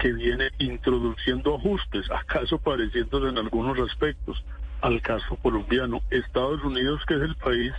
que 0.00 0.12
viene 0.12 0.50
introduciendo 0.58 1.54
ajustes, 1.54 2.10
acaso 2.10 2.58
pareciéndose 2.58 3.28
en 3.28 3.38
algunos 3.38 3.78
aspectos 3.88 4.44
al 4.80 5.00
caso 5.00 5.36
colombiano. 5.36 6.00
Estados 6.10 6.60
Unidos, 6.64 7.00
que 7.06 7.14
es 7.14 7.22
el 7.22 7.36
país 7.36 7.72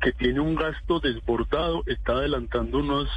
que 0.00 0.12
tiene 0.12 0.38
un 0.38 0.54
gasto 0.54 1.00
desbordado, 1.00 1.82
está 1.86 2.12
adelantando 2.12 2.78
unos, 2.78 3.08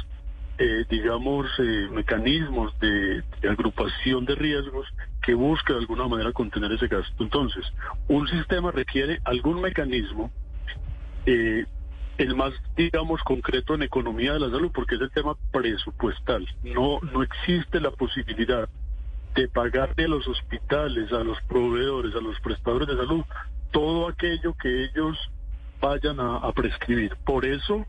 eh, 0.58 0.84
digamos, 0.90 1.46
eh, 1.60 1.88
mecanismos 1.92 2.76
de, 2.80 3.22
de 3.40 3.48
agrupación 3.48 4.24
de 4.24 4.34
riesgos 4.34 4.88
que 5.26 5.34
busca 5.34 5.72
de 5.72 5.80
alguna 5.80 6.06
manera 6.06 6.32
contener 6.32 6.70
ese 6.70 6.86
gasto. 6.86 7.24
Entonces, 7.24 7.64
un 8.06 8.28
sistema 8.28 8.70
requiere 8.70 9.18
algún 9.24 9.60
mecanismo, 9.60 10.30
eh, 11.26 11.66
el 12.16 12.36
más, 12.36 12.52
digamos, 12.76 13.20
concreto 13.24 13.74
en 13.74 13.82
economía 13.82 14.34
de 14.34 14.38
la 14.38 14.50
salud, 14.50 14.70
porque 14.72 14.94
es 14.94 15.00
el 15.00 15.10
tema 15.10 15.34
presupuestal. 15.50 16.46
No, 16.62 17.00
no 17.12 17.24
existe 17.24 17.80
la 17.80 17.90
posibilidad 17.90 18.68
de 19.34 19.48
pagarle 19.48 20.04
a 20.04 20.08
los 20.08 20.28
hospitales, 20.28 21.12
a 21.12 21.24
los 21.24 21.40
proveedores, 21.48 22.14
a 22.14 22.20
los 22.20 22.38
prestadores 22.38 22.86
de 22.86 22.96
salud, 22.96 23.24
todo 23.72 24.08
aquello 24.08 24.54
que 24.54 24.84
ellos 24.84 25.18
vayan 25.80 26.20
a, 26.20 26.36
a 26.36 26.52
prescribir. 26.52 27.16
Por 27.26 27.44
eso, 27.44 27.84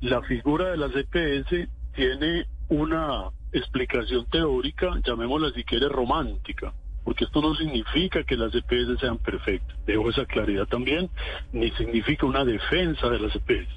la 0.00 0.22
figura 0.22 0.70
de 0.70 0.76
las 0.76 0.92
EPS 0.94 1.68
tiene 1.96 2.46
una 2.68 3.30
explicación 3.52 4.26
teórica, 4.26 4.98
llamémosla 5.04 5.50
si 5.52 5.64
quiere 5.64 5.88
romántica, 5.88 6.72
porque 7.04 7.24
esto 7.24 7.40
no 7.40 7.54
significa 7.54 8.24
que 8.24 8.36
las 8.36 8.54
EPS 8.54 8.98
sean 9.00 9.18
perfectas, 9.18 9.76
dejo 9.86 10.10
esa 10.10 10.24
claridad 10.26 10.66
también, 10.66 11.08
ni 11.52 11.70
significa 11.72 12.26
una 12.26 12.44
defensa 12.44 13.08
de 13.08 13.20
las 13.20 13.34
EPS. 13.34 13.68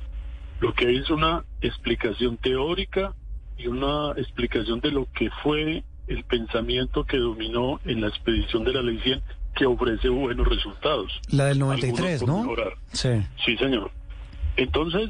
Lo 0.60 0.74
que 0.74 0.88
hay 0.88 0.98
es 0.98 1.10
una 1.10 1.44
explicación 1.62 2.38
teórica 2.38 3.14
y 3.58 3.68
una 3.68 4.12
explicación 4.18 4.80
de 4.80 4.92
lo 4.92 5.08
que 5.14 5.30
fue 5.44 5.84
el 6.08 6.24
pensamiento 6.24 7.06
que 7.06 7.18
dominó 7.18 7.80
en 7.86 8.02
la 8.02 8.08
expedición 8.08 8.64
de 8.64 8.74
la 8.74 8.82
ley 8.82 9.00
100 9.00 9.22
que 9.56 9.66
ofrece 9.66 10.10
buenos 10.10 10.48
resultados. 10.48 11.12
La 11.30 11.46
del 11.46 11.62
Algunos 11.62 11.82
93, 11.82 12.20
por 12.22 12.30
¿no? 12.30 12.42
mejorar. 12.42 12.74
Sí. 12.92 13.10
Sí, 13.46 13.58
señor. 13.58 13.92
Entonces, 14.58 15.10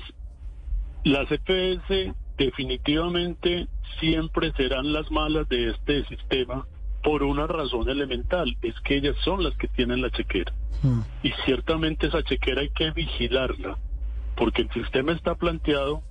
las 1.04 1.32
EPS 1.32 2.14
definitivamente 2.40 3.68
siempre 4.00 4.52
serán 4.54 4.94
las 4.94 5.12
malas 5.12 5.48
de 5.50 5.72
este 5.72 6.06
sistema 6.06 6.66
por 7.04 7.22
una 7.22 7.46
razón 7.48 7.90
elemental, 7.90 8.58
es 8.62 8.76
que 8.82 8.96
ellas 8.96 9.16
son 9.24 9.44
las 9.44 9.56
que 9.58 9.68
tienen 9.68 10.02
la 10.02 10.10
chequera. 10.10 10.54
Mm. 10.82 11.02
Y 11.24 11.32
ciertamente 11.46 12.08
esa 12.08 12.24
chequera 12.24 12.62
hay 12.62 12.70
que 12.70 12.92
vigilarla, 12.92 13.78
porque 14.36 14.64
el 14.64 14.72
sistema 14.72 15.12
está 15.12 15.36
planteado 15.36 16.02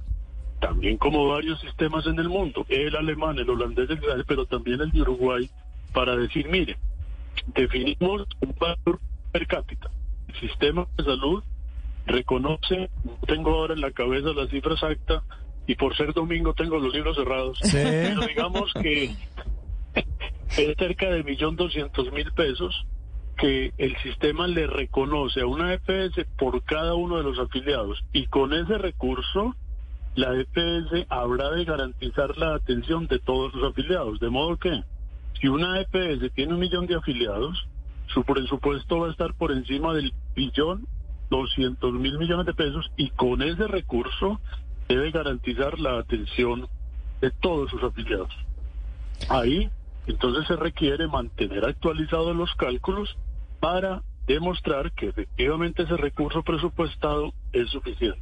también 0.61 0.99
como 0.99 1.29
varios 1.29 1.61
sistemas 1.61 2.07
en 2.07 2.19
el 2.19 2.29
mundo, 2.29 2.67
el 2.69 2.95
alemán, 2.95 3.39
el 3.39 3.49
holandés, 3.49 3.89
el 3.91 3.99
israelí, 3.99 4.25
pero 4.27 4.45
también 4.45 4.81
el 4.81 4.91
de 4.91 5.03
Uruguay, 5.03 5.49
para 5.95 6.17
decir, 6.17 6.49
mire, 6.49 6.77
definimos 7.55 8.27
un 8.41 8.55
valor 8.59 9.01
per 9.33 9.47
cápita. 9.47 9.91
El 10.29 10.41
sistema 10.41 10.87
de 10.97 11.05
salud 11.05 11.43
reconoce, 12.07 12.91
no 13.05 13.19
tengo 13.27 13.51
ahora 13.51 13.75
en 13.75 13.81
la 13.81 13.93
cabeza 13.93 14.29
la 14.31 14.49
cifra 14.49 14.75
exacta, 14.75 15.23
y 15.69 15.75
por 15.77 15.95
ser 15.97 16.13
domingo 16.15 16.55
tengo 16.55 16.79
los 16.79 16.93
libros 16.93 17.15
cerrados, 17.17 17.59
Sí. 17.63 17.77
pero 17.77 18.23
digamos 18.27 18.73
que 18.83 19.15
es 19.95 20.77
cerca 20.77 21.11
de 21.11 21.23
millón 21.23 21.57
doscientos 21.57 22.11
mil 22.13 22.33
pesos 22.33 22.75
que 23.37 23.73
el 23.79 23.97
sistema 23.99 24.49
le 24.49 24.67
reconoce 24.67 25.43
a 25.43 25.47
una 25.47 25.75
EPS 25.75 26.25
por 26.37 26.65
cada 26.65 26.95
uno 26.95 27.19
de 27.19 27.23
los 27.23 27.39
afiliados. 27.39 28.03
Y 28.13 28.27
con 28.27 28.53
ese 28.53 28.79
recurso 28.79 29.55
la 30.17 30.35
EPS 30.35 31.07
habrá 31.11 31.51
de 31.51 31.65
garantizar 31.65 32.37
la 32.39 32.55
atención 32.55 33.07
de 33.07 33.21
todos 33.21 33.53
sus 33.53 33.63
afiliados, 33.63 34.19
de 34.19 34.31
modo 34.31 34.57
que 34.57 34.83
si 35.41 35.47
una 35.49 35.81
EPS 35.81 36.33
tiene 36.35 36.55
un 36.55 36.61
millón 36.61 36.87
de 36.87 36.97
afiliados, 36.97 37.69
su 38.09 38.25
presupuesto 38.25 39.01
va 39.01 39.09
a 39.09 39.11
estar 39.11 39.35
por 39.35 39.53
encima 39.53 39.93
del 39.95 40.13
billón 40.35 40.89
doscientos 41.31 41.93
mil 41.93 42.19
millones 42.19 42.47
de 42.47 42.55
pesos 42.55 42.91
y 42.97 43.11
con 43.11 43.43
ese 43.43 43.69
recurso 43.69 44.41
debe 44.89 45.11
garantizar 45.11 45.79
la 45.79 45.99
atención 45.99 46.69
de 47.21 47.31
todos 47.31 47.71
sus 47.71 47.83
afiliados. 47.83 48.31
Ahí 49.29 49.69
entonces 50.07 50.47
se 50.47 50.57
requiere 50.57 51.07
mantener 51.07 51.65
actualizados 51.65 52.35
los 52.35 52.55
cálculos 52.55 53.17
para 53.61 54.03
demostrar 54.27 54.93
que 54.93 55.09
efectivamente 55.09 55.83
ese 55.83 55.97
recurso 55.97 56.43
presupuestado 56.43 57.33
es 57.53 57.69
suficiente. 57.71 58.21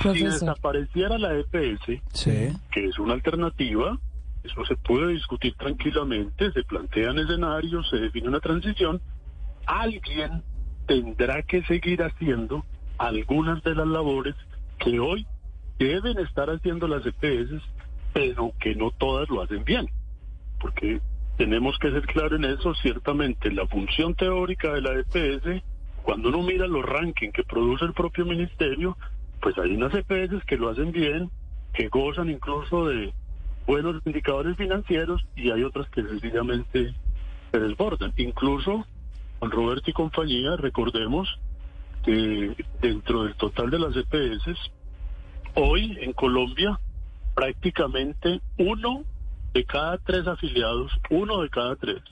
Si 0.00 0.24
desapareciera 0.24 1.18
la 1.18 1.34
EPS, 1.38 2.00
Sí. 2.12 2.48
que 2.72 2.86
es 2.86 2.98
una 2.98 3.14
alternativa, 3.14 3.98
eso 4.42 4.64
se 4.64 4.74
puede 4.76 5.12
discutir 5.12 5.54
tranquilamente, 5.54 6.50
se 6.50 6.64
plantean 6.64 7.18
escenarios, 7.18 7.88
se 7.88 7.98
define 7.98 8.28
una 8.28 8.40
transición, 8.40 9.00
alguien 9.66 10.42
tendrá 10.86 11.42
que 11.42 11.62
seguir 11.64 12.02
haciendo 12.02 12.64
algunas 12.98 13.62
de 13.62 13.74
las 13.76 13.86
labores 13.86 14.34
que 14.78 14.98
hoy 14.98 15.26
deben 15.84 16.18
estar 16.18 16.50
haciendo 16.50 16.88
las 16.88 17.04
EPS, 17.06 17.62
pero 18.12 18.52
que 18.60 18.74
no 18.74 18.90
todas 18.90 19.28
lo 19.28 19.42
hacen 19.42 19.64
bien, 19.64 19.88
porque 20.60 21.00
tenemos 21.36 21.78
que 21.78 21.90
ser 21.90 22.06
claros 22.06 22.38
en 22.38 22.44
eso, 22.44 22.74
ciertamente 22.74 23.50
la 23.50 23.66
función 23.66 24.14
teórica 24.14 24.72
de 24.74 24.82
la 24.82 24.92
EPS, 25.00 25.62
cuando 26.02 26.28
uno 26.28 26.42
mira 26.42 26.66
los 26.66 26.84
rankings 26.84 27.32
que 27.32 27.44
produce 27.44 27.84
el 27.84 27.94
propio 27.94 28.24
ministerio, 28.24 28.96
pues 29.40 29.56
hay 29.58 29.74
unas 29.74 29.94
EPS 29.94 30.44
que 30.46 30.56
lo 30.56 30.68
hacen 30.68 30.92
bien 30.92 31.30
que 31.72 31.88
gozan 31.88 32.30
incluso 32.30 32.86
de 32.86 33.12
buenos 33.66 34.02
indicadores 34.04 34.56
financieros 34.56 35.24
y 35.36 35.50
hay 35.50 35.62
otras 35.62 35.88
que 35.90 36.02
sencillamente 36.02 36.94
se 37.50 37.58
desbordan. 37.58 38.12
Incluso 38.16 38.86
con 39.38 39.50
Roberto 39.50 39.90
y 39.90 39.92
compañía, 39.92 40.56
recordemos 40.56 41.28
que 42.04 42.54
dentro 42.80 43.24
del 43.24 43.34
total 43.36 43.70
de 43.70 43.78
las 43.78 43.96
EPS, 43.96 44.70
hoy 45.54 45.98
en 46.00 46.12
Colombia 46.12 46.78
prácticamente 47.34 48.40
uno 48.58 49.04
de 49.54 49.64
cada 49.64 49.98
tres 49.98 50.26
afiliados, 50.26 50.92
uno 51.10 51.42
de 51.42 51.48
cada 51.50 51.76
tres, 51.76 52.02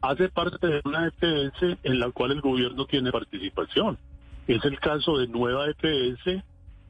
hace 0.00 0.28
parte 0.28 0.66
de 0.66 0.82
una 0.84 1.06
EPS 1.06 1.78
en 1.82 1.98
la 1.98 2.10
cual 2.10 2.32
el 2.32 2.40
gobierno 2.40 2.86
tiene 2.86 3.12
participación. 3.12 3.98
Es 4.46 4.64
el 4.64 4.78
caso 4.78 5.18
de 5.18 5.28
Nueva 5.28 5.66
EPS, 5.70 6.42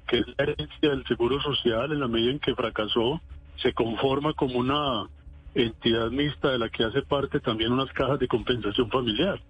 que 0.07 0.19
es 0.19 0.27
la 0.37 0.45
herencia 0.45 0.91
del 0.91 1.05
Seguro 1.07 1.41
Social 1.41 1.93
en 1.93 2.01
la 2.01 2.09
medida 2.09 2.33
en 2.33 2.41
que 2.41 2.55
fracasó, 2.55 3.21
se 3.57 3.73
conforma 3.73 4.33
como 4.35 4.59
una 4.59 5.09
entidad 5.55 6.11
mixta 6.11 6.51
de 6.51 6.59
la 6.59 6.69
que 6.69 6.85
hace 6.85 7.03
parte 7.03 7.39
también 7.41 7.73
unas 7.73 7.93
cajas 7.93 8.19
de 8.19 8.27
compensación 8.27 8.91
familiar. 8.91 9.41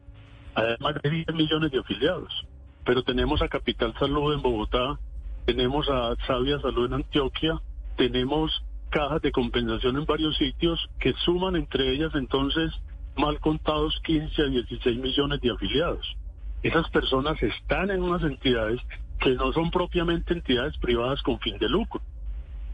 Además 0.55 0.97
de 1.03 1.11
10 1.11 1.35
millones 1.35 1.73
de 1.73 1.79
afiliados. 1.79 2.47
Pero 2.85 3.03
tenemos 3.03 3.41
a 3.41 3.49
Capital 3.49 3.95
Salud 3.99 4.35
en 4.35 4.43
Bogotá, 4.43 4.99
tenemos 5.47 5.89
a 5.89 6.15
Sabia 6.27 6.59
Salud 6.61 6.87
en 6.87 6.95
Antioquia, 6.95 7.61
tenemos 7.97 8.63
cajas 8.91 9.21
de 9.23 9.33
compensación 9.33 9.97
en 9.97 10.07
varios 10.07 10.37
sitios 10.37 10.89
que 11.01 11.13
suman 11.25 11.57
entre 11.57 11.93
ellas 11.93 12.13
entonces 12.15 12.73
mal 13.17 13.39
contados 13.41 14.01
15 14.05 14.43
a 14.43 14.47
16 14.47 14.99
millones 14.99 15.41
de 15.41 15.51
afiliados. 15.51 16.17
Esas 16.63 16.89
personas 16.91 17.41
están 17.43 17.91
en 17.91 18.03
unas 18.03 18.23
entidades 18.23 18.81
que 19.21 19.35
no 19.35 19.53
son 19.53 19.71
propiamente 19.71 20.33
entidades 20.33 20.77
privadas 20.79 21.23
con 21.23 21.39
fin 21.41 21.59
de 21.59 21.69
lucro. 21.69 22.01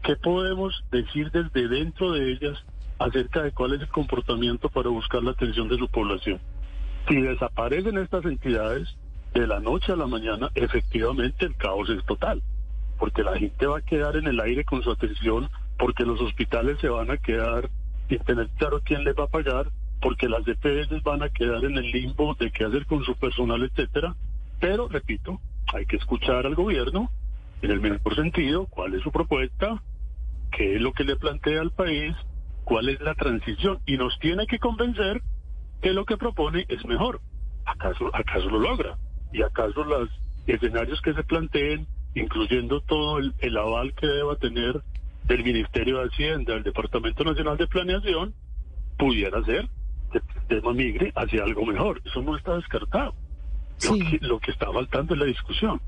¿Qué 0.03 0.15
podemos 0.15 0.73
decir 0.91 1.29
desde 1.31 1.67
dentro 1.67 2.11
de 2.13 2.31
ellas 2.31 2.57
acerca 2.99 3.43
de 3.43 3.51
cuál 3.51 3.73
es 3.73 3.81
el 3.81 3.89
comportamiento 3.89 4.69
para 4.69 4.89
buscar 4.89 5.23
la 5.23 5.31
atención 5.31 5.67
de 5.67 5.77
su 5.77 5.87
población? 5.89 6.39
Si 7.07 7.15
desaparecen 7.15 7.97
estas 7.97 8.25
entidades 8.25 8.87
de 9.33 9.47
la 9.47 9.59
noche 9.59 9.91
a 9.91 9.95
la 9.95 10.07
mañana, 10.07 10.49
efectivamente 10.55 11.45
el 11.45 11.55
caos 11.55 11.89
es 11.89 12.03
total, 12.05 12.41
porque 13.01 13.23
la 13.23 13.35
gente 13.35 13.65
va 13.65 13.79
a 13.79 13.81
quedar 13.81 14.15
en 14.15 14.27
el 14.27 14.39
aire 14.39 14.63
con 14.63 14.83
su 14.83 14.91
atención, 14.91 15.49
porque 15.79 16.05
los 16.05 16.21
hospitales 16.21 16.77
se 16.79 16.87
van 16.87 17.09
a 17.09 17.17
quedar 17.17 17.67
sin 18.07 18.19
tener 18.19 18.47
claro 18.59 18.79
quién 18.85 19.03
les 19.03 19.15
va 19.15 19.23
a 19.23 19.27
pagar, 19.27 19.71
porque 19.99 20.29
las 20.29 20.45
DPS 20.45 21.01
van 21.01 21.23
a 21.23 21.29
quedar 21.29 21.65
en 21.65 21.79
el 21.79 21.89
limbo 21.89 22.35
de 22.35 22.51
qué 22.51 22.63
hacer 22.63 22.85
con 22.85 23.03
su 23.03 23.15
personal, 23.15 23.63
etcétera. 23.63 24.15
Pero, 24.59 24.87
repito, 24.87 25.41
hay 25.73 25.87
que 25.87 25.95
escuchar 25.95 26.45
al 26.45 26.53
gobierno 26.53 27.09
en 27.63 27.71
el 27.71 27.81
mejor 27.81 28.15
sentido, 28.15 28.67
cuál 28.67 28.93
es 28.93 29.01
su 29.01 29.11
propuesta, 29.11 29.81
qué 30.51 30.75
es 30.75 30.81
lo 30.81 30.93
que 30.93 31.03
le 31.03 31.15
plantea 31.15 31.59
al 31.59 31.71
país, 31.71 32.15
cuál 32.65 32.87
es 32.87 33.01
la 33.01 33.15
transición, 33.15 33.79
y 33.87 33.97
nos 33.97 34.15
tiene 34.19 34.45
que 34.45 34.59
convencer 34.59 35.23
que 35.81 35.91
lo 35.91 36.05
que 36.05 36.17
propone 36.17 36.67
es 36.69 36.85
mejor. 36.85 37.19
¿Acaso, 37.65 38.15
acaso 38.15 38.47
lo 38.47 38.59
logra? 38.59 38.95
¿Y 39.33 39.41
acaso 39.41 39.83
los 39.85 40.07
escenarios 40.45 41.01
que 41.01 41.15
se 41.15 41.23
planteen, 41.23 41.87
incluyendo 42.15 42.81
todo 42.81 43.17
el, 43.19 43.33
el 43.39 43.57
aval 43.57 43.93
que 43.93 44.07
deba 44.07 44.35
tener 44.35 44.81
del 45.25 45.43
Ministerio 45.43 45.99
de 45.99 46.05
Hacienda, 46.09 46.53
del 46.53 46.63
Departamento 46.63 47.23
Nacional 47.23 47.57
de 47.57 47.67
Planeación, 47.67 48.33
pudiera 48.97 49.43
ser 49.45 49.69
que 50.11 50.17
el 50.17 50.23
sistema 50.39 50.73
migre 50.73 51.11
hacia 51.15 51.43
algo 51.43 51.65
mejor? 51.65 52.01
Eso 52.05 52.21
no 52.21 52.35
está 52.37 52.55
descartado. 52.55 53.13
Lo, 53.83 53.93
Sí. 53.95 53.99
que, 54.19 54.25
lo 54.25 54.39
que 54.39 54.51
está 54.51 54.71
faltando 54.71 55.13
es 55.13 55.19
la 55.19 55.25
discusión. 55.25 55.81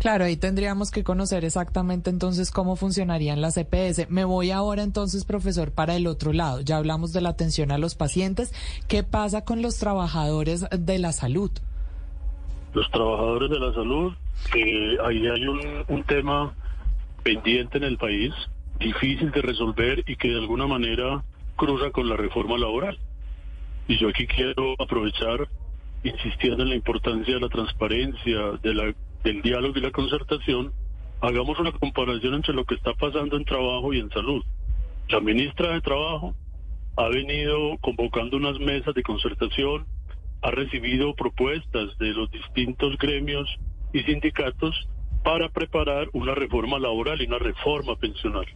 Claro, 0.00 0.24
ahí 0.24 0.36
tendríamos 0.36 0.90
que 0.90 1.02
conocer 1.02 1.44
exactamente 1.44 2.10
entonces 2.10 2.50
cómo 2.50 2.76
funcionarían 2.76 3.40
las 3.40 3.56
EPS. 3.56 4.08
Me 4.10 4.24
voy 4.24 4.50
ahora 4.50 4.82
entonces, 4.82 5.24
profesor, 5.24 5.72
para 5.72 5.96
el 5.96 6.06
otro 6.06 6.32
lado. 6.32 6.60
Ya 6.60 6.76
hablamos 6.76 7.12
de 7.12 7.20
la 7.20 7.30
atención 7.30 7.72
a 7.72 7.78
los 7.78 7.94
pacientes. 7.94 8.52
¿Qué 8.86 9.02
pasa 9.02 9.44
con 9.44 9.62
los 9.62 9.78
trabajadores 9.78 10.66
de 10.70 10.98
la 10.98 11.12
salud? 11.12 11.50
los 12.74 12.88
trabajadores 12.90 13.50
de 13.50 13.58
la 13.58 13.72
salud, 13.72 14.12
eh, 14.54 14.96
ahí 15.04 15.26
hay 15.26 15.46
un, 15.46 15.84
un 15.88 16.04
tema 16.04 16.54
pendiente 17.22 17.78
en 17.78 17.84
el 17.84 17.98
país, 17.98 18.32
difícil 18.78 19.30
de 19.30 19.42
resolver 19.42 20.04
y 20.06 20.16
que 20.16 20.28
de 20.28 20.38
alguna 20.38 20.66
manera 20.66 21.22
cruza 21.56 21.90
con 21.90 22.08
la 22.08 22.16
reforma 22.16 22.56
laboral. 22.56 22.98
Y 23.88 23.98
yo 23.98 24.08
aquí 24.08 24.26
quiero 24.26 24.74
aprovechar, 24.78 25.48
insistiendo 26.04 26.62
en 26.62 26.70
la 26.70 26.76
importancia 26.76 27.34
de 27.34 27.40
la 27.40 27.48
transparencia, 27.48 28.38
de 28.62 28.74
la, 28.74 28.94
del 29.24 29.42
diálogo 29.42 29.76
y 29.76 29.80
la 29.80 29.90
concertación, 29.90 30.72
hagamos 31.20 31.58
una 31.58 31.72
comparación 31.72 32.34
entre 32.34 32.54
lo 32.54 32.64
que 32.64 32.76
está 32.76 32.94
pasando 32.94 33.36
en 33.36 33.44
trabajo 33.44 33.92
y 33.92 34.00
en 34.00 34.10
salud. 34.10 34.42
La 35.08 35.20
ministra 35.20 35.72
de 35.72 35.80
Trabajo 35.80 36.34
ha 36.96 37.08
venido 37.08 37.78
convocando 37.80 38.36
unas 38.36 38.58
mesas 38.58 38.94
de 38.94 39.02
concertación, 39.02 39.86
ha 40.42 40.50
recibido 40.50 41.14
propuestas 41.14 41.96
de 41.98 42.08
los 42.08 42.30
distintos 42.30 42.96
gremios 42.98 43.48
y 43.92 44.02
sindicatos 44.02 44.88
para 45.22 45.48
preparar 45.48 46.08
una 46.12 46.34
reforma 46.34 46.78
laboral 46.78 47.20
y 47.20 47.26
una 47.26 47.38
reforma 47.38 47.96
pensional. 47.96 48.46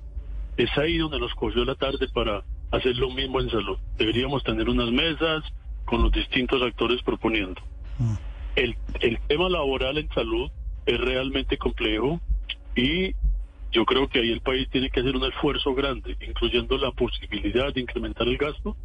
Es 0.56 0.70
ahí 0.78 0.98
donde 0.98 1.18
nos 1.18 1.34
cogió 1.34 1.64
la 1.64 1.74
tarde 1.74 2.08
para 2.12 2.44
hacer 2.70 2.96
lo 2.96 3.10
mismo 3.10 3.40
en 3.40 3.50
salud. 3.50 3.78
Deberíamos 3.98 4.42
tener 4.44 4.68
unas 4.68 4.90
mesas 4.90 5.44
con 5.84 6.02
los 6.02 6.12
distintos 6.12 6.62
actores 6.62 7.02
proponiendo. 7.02 7.60
El, 8.56 8.76
el 9.00 9.18
tema 9.28 9.48
laboral 9.48 9.98
en 9.98 10.08
salud 10.10 10.50
es 10.86 11.00
realmente 11.00 11.56
complejo 11.58 12.20
y 12.74 13.14
yo 13.70 13.84
creo 13.86 14.08
que 14.08 14.20
ahí 14.20 14.30
el 14.30 14.40
país 14.40 14.68
tiene 14.70 14.90
que 14.90 15.00
hacer 15.00 15.16
un 15.16 15.24
esfuerzo 15.24 15.74
grande, 15.74 16.16
incluyendo 16.26 16.76
la 16.76 16.90
posibilidad 16.92 17.72
de 17.72 17.80
incrementar 17.80 18.28
el 18.28 18.36
gasto 18.36 18.76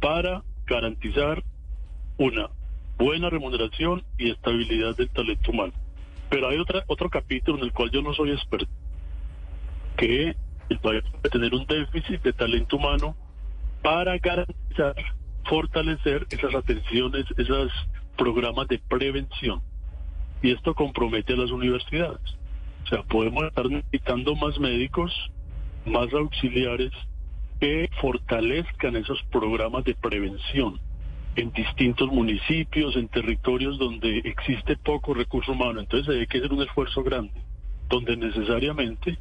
para 0.00 0.42
garantizar 0.66 1.42
una 2.18 2.50
buena 2.98 3.30
remuneración 3.30 4.02
y 4.18 4.30
estabilidad 4.30 4.96
del 4.96 5.10
talento 5.10 5.50
humano. 5.50 5.72
Pero 6.32 6.48
hay 6.48 6.56
otra, 6.56 6.82
otro 6.86 7.10
capítulo 7.10 7.58
en 7.58 7.64
el 7.64 7.74
cual 7.74 7.90
yo 7.90 8.00
no 8.00 8.14
soy 8.14 8.30
experto, 8.30 8.72
que 9.98 10.34
el 10.70 10.78
país 10.78 11.02
debe 11.04 11.28
tener 11.30 11.54
un 11.54 11.66
déficit 11.66 12.22
de 12.22 12.32
talento 12.32 12.78
humano 12.78 13.14
para 13.82 14.16
garantizar, 14.16 14.94
fortalecer 15.44 16.26
esas 16.30 16.54
atenciones, 16.54 17.26
esos 17.36 17.70
programas 18.16 18.66
de 18.68 18.78
prevención. 18.78 19.60
Y 20.40 20.52
esto 20.52 20.74
compromete 20.74 21.34
a 21.34 21.36
las 21.36 21.50
universidades. 21.50 22.22
O 22.84 22.86
sea, 22.86 23.02
podemos 23.02 23.44
estar 23.44 23.66
necesitando 23.68 24.34
más 24.34 24.58
médicos, 24.58 25.12
más 25.84 26.10
auxiliares 26.14 26.92
que 27.60 27.90
fortalezcan 28.00 28.96
esos 28.96 29.22
programas 29.24 29.84
de 29.84 29.94
prevención 29.96 30.80
en 31.36 31.52
distintos 31.52 32.08
municipios, 32.10 32.94
en 32.96 33.08
territorios 33.08 33.78
donde 33.78 34.18
existe 34.18 34.76
poco 34.76 35.14
recurso 35.14 35.52
humano. 35.52 35.80
Entonces 35.80 36.16
hay 36.16 36.26
que 36.26 36.38
hacer 36.38 36.52
un 36.52 36.62
esfuerzo 36.62 37.02
grande, 37.02 37.40
donde 37.88 38.16
necesariamente 38.16 39.18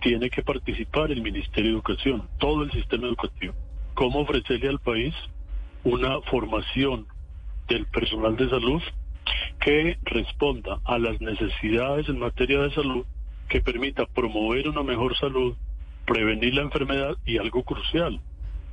tiene 0.00 0.30
que 0.30 0.42
participar 0.42 1.10
el 1.10 1.22
Ministerio 1.22 1.70
de 1.70 1.76
Educación, 1.76 2.28
todo 2.38 2.62
el 2.62 2.70
sistema 2.70 3.06
educativo. 3.06 3.54
¿Cómo 3.94 4.20
ofrecerle 4.20 4.68
al 4.68 4.78
país 4.78 5.14
una 5.84 6.20
formación 6.22 7.06
del 7.68 7.86
personal 7.86 8.36
de 8.36 8.48
salud 8.48 8.82
que 9.60 9.98
responda 10.04 10.80
a 10.84 10.98
las 10.98 11.20
necesidades 11.20 12.08
en 12.08 12.18
materia 12.18 12.60
de 12.62 12.70
salud, 12.72 13.04
que 13.48 13.60
permita 13.60 14.06
promover 14.06 14.68
una 14.68 14.82
mejor 14.82 15.16
salud, 15.18 15.54
prevenir 16.06 16.54
la 16.54 16.62
enfermedad 16.62 17.16
y 17.26 17.38
algo 17.38 17.62
crucial, 17.62 18.20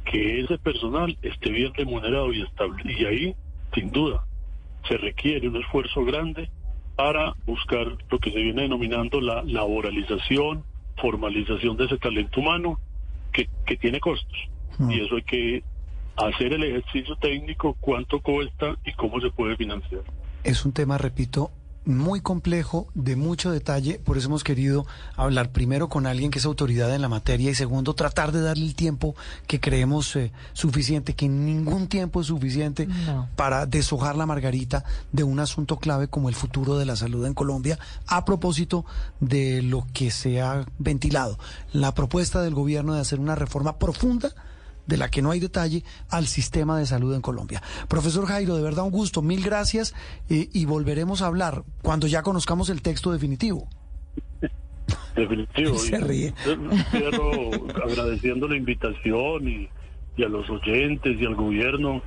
que 0.10 0.42
ese 0.42 0.58
personal 0.58 1.18
esté 1.22 1.50
bien 1.50 1.74
remunerado 1.74 2.32
y 2.34 2.42
estable. 2.42 2.82
Y 2.86 3.06
ahí, 3.06 3.36
sin 3.74 3.92
duda, 3.92 4.26
se 4.88 4.98
requiere 4.98 5.48
un 5.50 5.58
esfuerzo 5.58 6.04
grande 6.06 6.50
para 6.96 7.36
buscar 7.46 7.98
lo 8.10 8.20
que 8.20 8.32
se 8.32 8.38
viene 8.40 8.64
denominando 8.64 9.22
la 9.22 9.44
laboralización, 9.44 10.64
formalización 11.00 11.78
de 11.78 11.86
ese 11.86 11.98
talento 11.98 12.40
humano 12.40 12.80
que, 13.32 13.50
que 13.66 13.78
tiene 13.78 14.00
costos. 14.00 14.38
Y 14.90 15.02
eso 15.02 15.16
hay 15.16 15.24
que 15.24 15.64
hacer 16.18 16.54
el 16.54 16.64
ejercicio 16.64 17.16
técnico, 17.16 17.76
cuánto 17.80 18.20
cuesta 18.20 18.76
y 18.86 18.94
cómo 18.94 19.20
se 19.20 19.30
puede 19.32 19.56
financiar. 19.56 20.02
Es 20.44 20.66
un 20.66 20.72
tema, 20.72 20.98
repito, 20.98 21.52
muy 21.88 22.22
complejo, 22.22 22.88
de 22.94 23.16
mucho 23.16 23.50
detalle, 23.52 23.98
por 24.00 24.18
eso 24.18 24.28
hemos 24.28 24.44
querido 24.44 24.86
hablar 25.16 25.52
primero 25.52 25.88
con 25.90 26.06
alguien 26.06 26.32
que 26.32 26.40
es 26.40 26.46
autoridad 26.46 26.94
en 26.94 27.02
la 27.02 27.10
materia 27.10 27.50
y 27.50 27.56
segundo, 27.56 27.94
tratar 27.94 28.32
de 28.32 28.42
darle 28.42 28.66
el 28.66 28.76
tiempo 28.76 29.16
que 29.48 29.60
creemos 29.60 30.16
eh, 30.16 30.32
suficiente, 30.54 31.16
que 31.16 31.30
ningún 31.30 31.88
tiempo 31.88 32.22
es 32.22 32.28
suficiente 32.28 32.88
No. 32.88 33.30
para 33.36 33.66
deshojar 33.66 34.16
la 34.16 34.26
margarita 34.26 34.84
de 35.12 35.24
un 35.24 35.40
asunto 35.40 35.78
clave 35.78 36.08
como 36.08 36.30
el 36.30 36.36
futuro 36.36 36.78
de 36.78 36.86
la 36.86 36.96
salud 36.96 37.26
en 37.26 37.34
Colombia, 37.34 37.80
a 38.06 38.26
propósito 38.26 38.86
de 39.20 39.62
lo 39.62 39.88
que 39.94 40.12
se 40.12 40.42
ha 40.42 40.66
ventilado, 40.80 41.40
la 41.72 41.94
propuesta 41.94 42.42
del 42.42 42.54
gobierno 42.54 42.94
de 42.94 43.02
hacer 43.02 43.20
una 43.20 43.36
reforma 43.36 43.78
profunda 43.80 44.34
de 44.88 44.98
la 44.98 45.10
que 45.10 45.22
no 45.22 45.32
hay 45.32 45.40
detalle, 45.40 45.84
al 46.10 46.28
sistema 46.28 46.80
de 46.80 46.86
salud 46.86 47.14
en 47.14 47.22
Colombia. 47.22 47.62
Profesor 47.88 48.26
Jairo, 48.26 48.56
de 48.56 48.64
verdad 48.64 48.86
un 48.86 48.92
gusto, 48.92 49.22
mil 49.22 49.44
gracias 49.44 49.94
eh, 50.30 50.50
y 50.52 50.66
volveremos 50.66 51.22
a 51.22 51.28
hablar 51.28 51.64
cuando 51.82 52.08
ya 52.08 52.24
conozcamos 52.24 52.70
el 52.70 52.82
texto 52.82 53.12
definitivo. 53.12 53.68
Definitivo. 55.16 55.78
Se 55.78 56.00
ríe. 56.00 56.34
Quiero 56.92 57.52
agradeciendo 57.84 58.48
la 58.48 58.56
invitación 58.56 59.48
y, 59.48 59.70
y 60.16 60.24
a 60.24 60.30
los 60.30 60.50
oyentes 60.50 61.20
y 61.20 61.26
al 61.26 61.36
gobierno, 61.36 62.02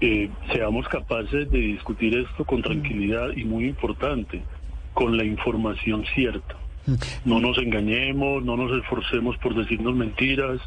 eh, 0.00 0.30
seamos 0.52 0.86
capaces 0.88 1.50
de 1.50 1.58
discutir 1.58 2.16
esto 2.16 2.44
con 2.44 2.62
tranquilidad 2.62 3.30
y 3.36 3.44
muy 3.44 3.66
importante, 3.66 4.42
con 4.92 5.16
la 5.16 5.24
información 5.24 6.04
cierta. 6.14 6.56
No 7.24 7.40
nos 7.40 7.56
engañemos, 7.58 8.44
no 8.44 8.56
nos 8.56 8.76
esforcemos 8.78 9.38
por 9.38 9.54
decirnos 9.54 9.94
mentiras 9.94 10.60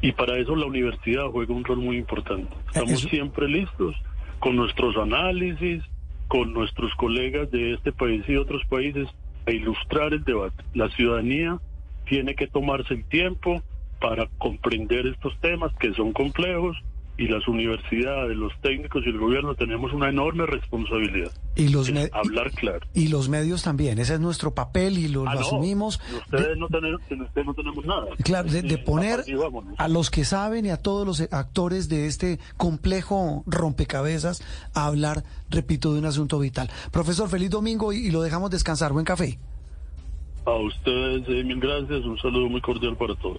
y 0.00 0.12
para 0.12 0.38
eso 0.38 0.54
la 0.56 0.66
universidad 0.66 1.26
juega 1.30 1.54
un 1.54 1.64
rol 1.64 1.78
muy 1.78 1.96
importante. 1.96 2.54
Estamos 2.68 2.92
Eso- 2.92 3.08
siempre 3.08 3.48
listos 3.48 3.96
con 4.38 4.56
nuestros 4.56 4.96
análisis, 4.96 5.82
con 6.28 6.52
nuestros 6.52 6.94
colegas 6.96 7.50
de 7.50 7.74
este 7.74 7.92
país 7.92 8.24
y 8.28 8.36
otros 8.36 8.62
países 8.68 9.08
a 9.46 9.52
ilustrar 9.52 10.12
el 10.12 10.24
debate. 10.24 10.64
La 10.74 10.88
ciudadanía 10.90 11.58
tiene 12.08 12.34
que 12.34 12.46
tomarse 12.46 12.94
el 12.94 13.04
tiempo 13.04 13.62
para 14.00 14.26
comprender 14.38 15.06
estos 15.06 15.36
temas 15.40 15.72
que 15.80 15.92
son 15.94 16.12
complejos 16.12 16.76
y 17.18 17.28
las 17.28 17.48
universidades, 17.48 18.36
los 18.36 18.52
técnicos 18.60 19.02
y 19.06 19.08
el 19.08 19.18
gobierno 19.18 19.54
tenemos 19.54 19.92
una 19.94 20.10
enorme 20.10 20.44
responsabilidad. 20.44 21.30
Y 21.54 21.68
los, 21.68 21.90
hablar 22.12 22.50
claro. 22.52 22.80
y 22.92 23.08
los 23.08 23.30
medios 23.30 23.62
también. 23.62 23.98
Ese 23.98 24.14
es 24.14 24.20
nuestro 24.20 24.52
papel 24.54 24.98
y 24.98 25.08
lo, 25.08 25.22
Ah, 25.26 25.32
lo 25.34 25.40
no, 25.40 25.46
asumimos. 25.46 25.98
Ustedes, 26.24 26.48
de- 26.48 26.56
no 26.56 26.68
tenemos, 26.68 27.00
ustedes 27.10 27.46
no 27.46 27.54
tenemos 27.54 27.84
nada. 27.86 28.06
Claro, 28.22 28.50
de, 28.50 28.60
de 28.60 28.76
poner 28.78 29.24
a 29.78 29.88
los 29.88 30.10
que 30.10 30.24
saben 30.26 30.66
y 30.66 30.70
a 30.70 30.76
todos 30.76 31.06
los 31.06 31.20
actores 31.32 31.88
de 31.88 32.06
este 32.06 32.38
complejo 32.58 33.42
rompecabezas 33.46 34.42
a 34.74 34.86
hablar, 34.86 35.24
repito, 35.48 35.94
de 35.94 36.00
un 36.00 36.04
asunto 36.06 36.38
vital. 36.38 36.68
Profesor, 36.92 37.28
feliz 37.30 37.48
domingo 37.48 37.92
y, 37.94 38.08
y 38.08 38.10
lo 38.10 38.20
dejamos 38.20 38.50
descansar. 38.50 38.92
Buen 38.92 39.06
café. 39.06 39.38
A 40.44 40.52
ustedes, 40.52 41.24
eh, 41.28 41.42
mil 41.42 41.58
gracias. 41.58 42.04
Un 42.04 42.18
saludo 42.18 42.48
muy 42.48 42.60
cordial 42.60 42.96
para 42.96 43.14
todos. 43.16 43.38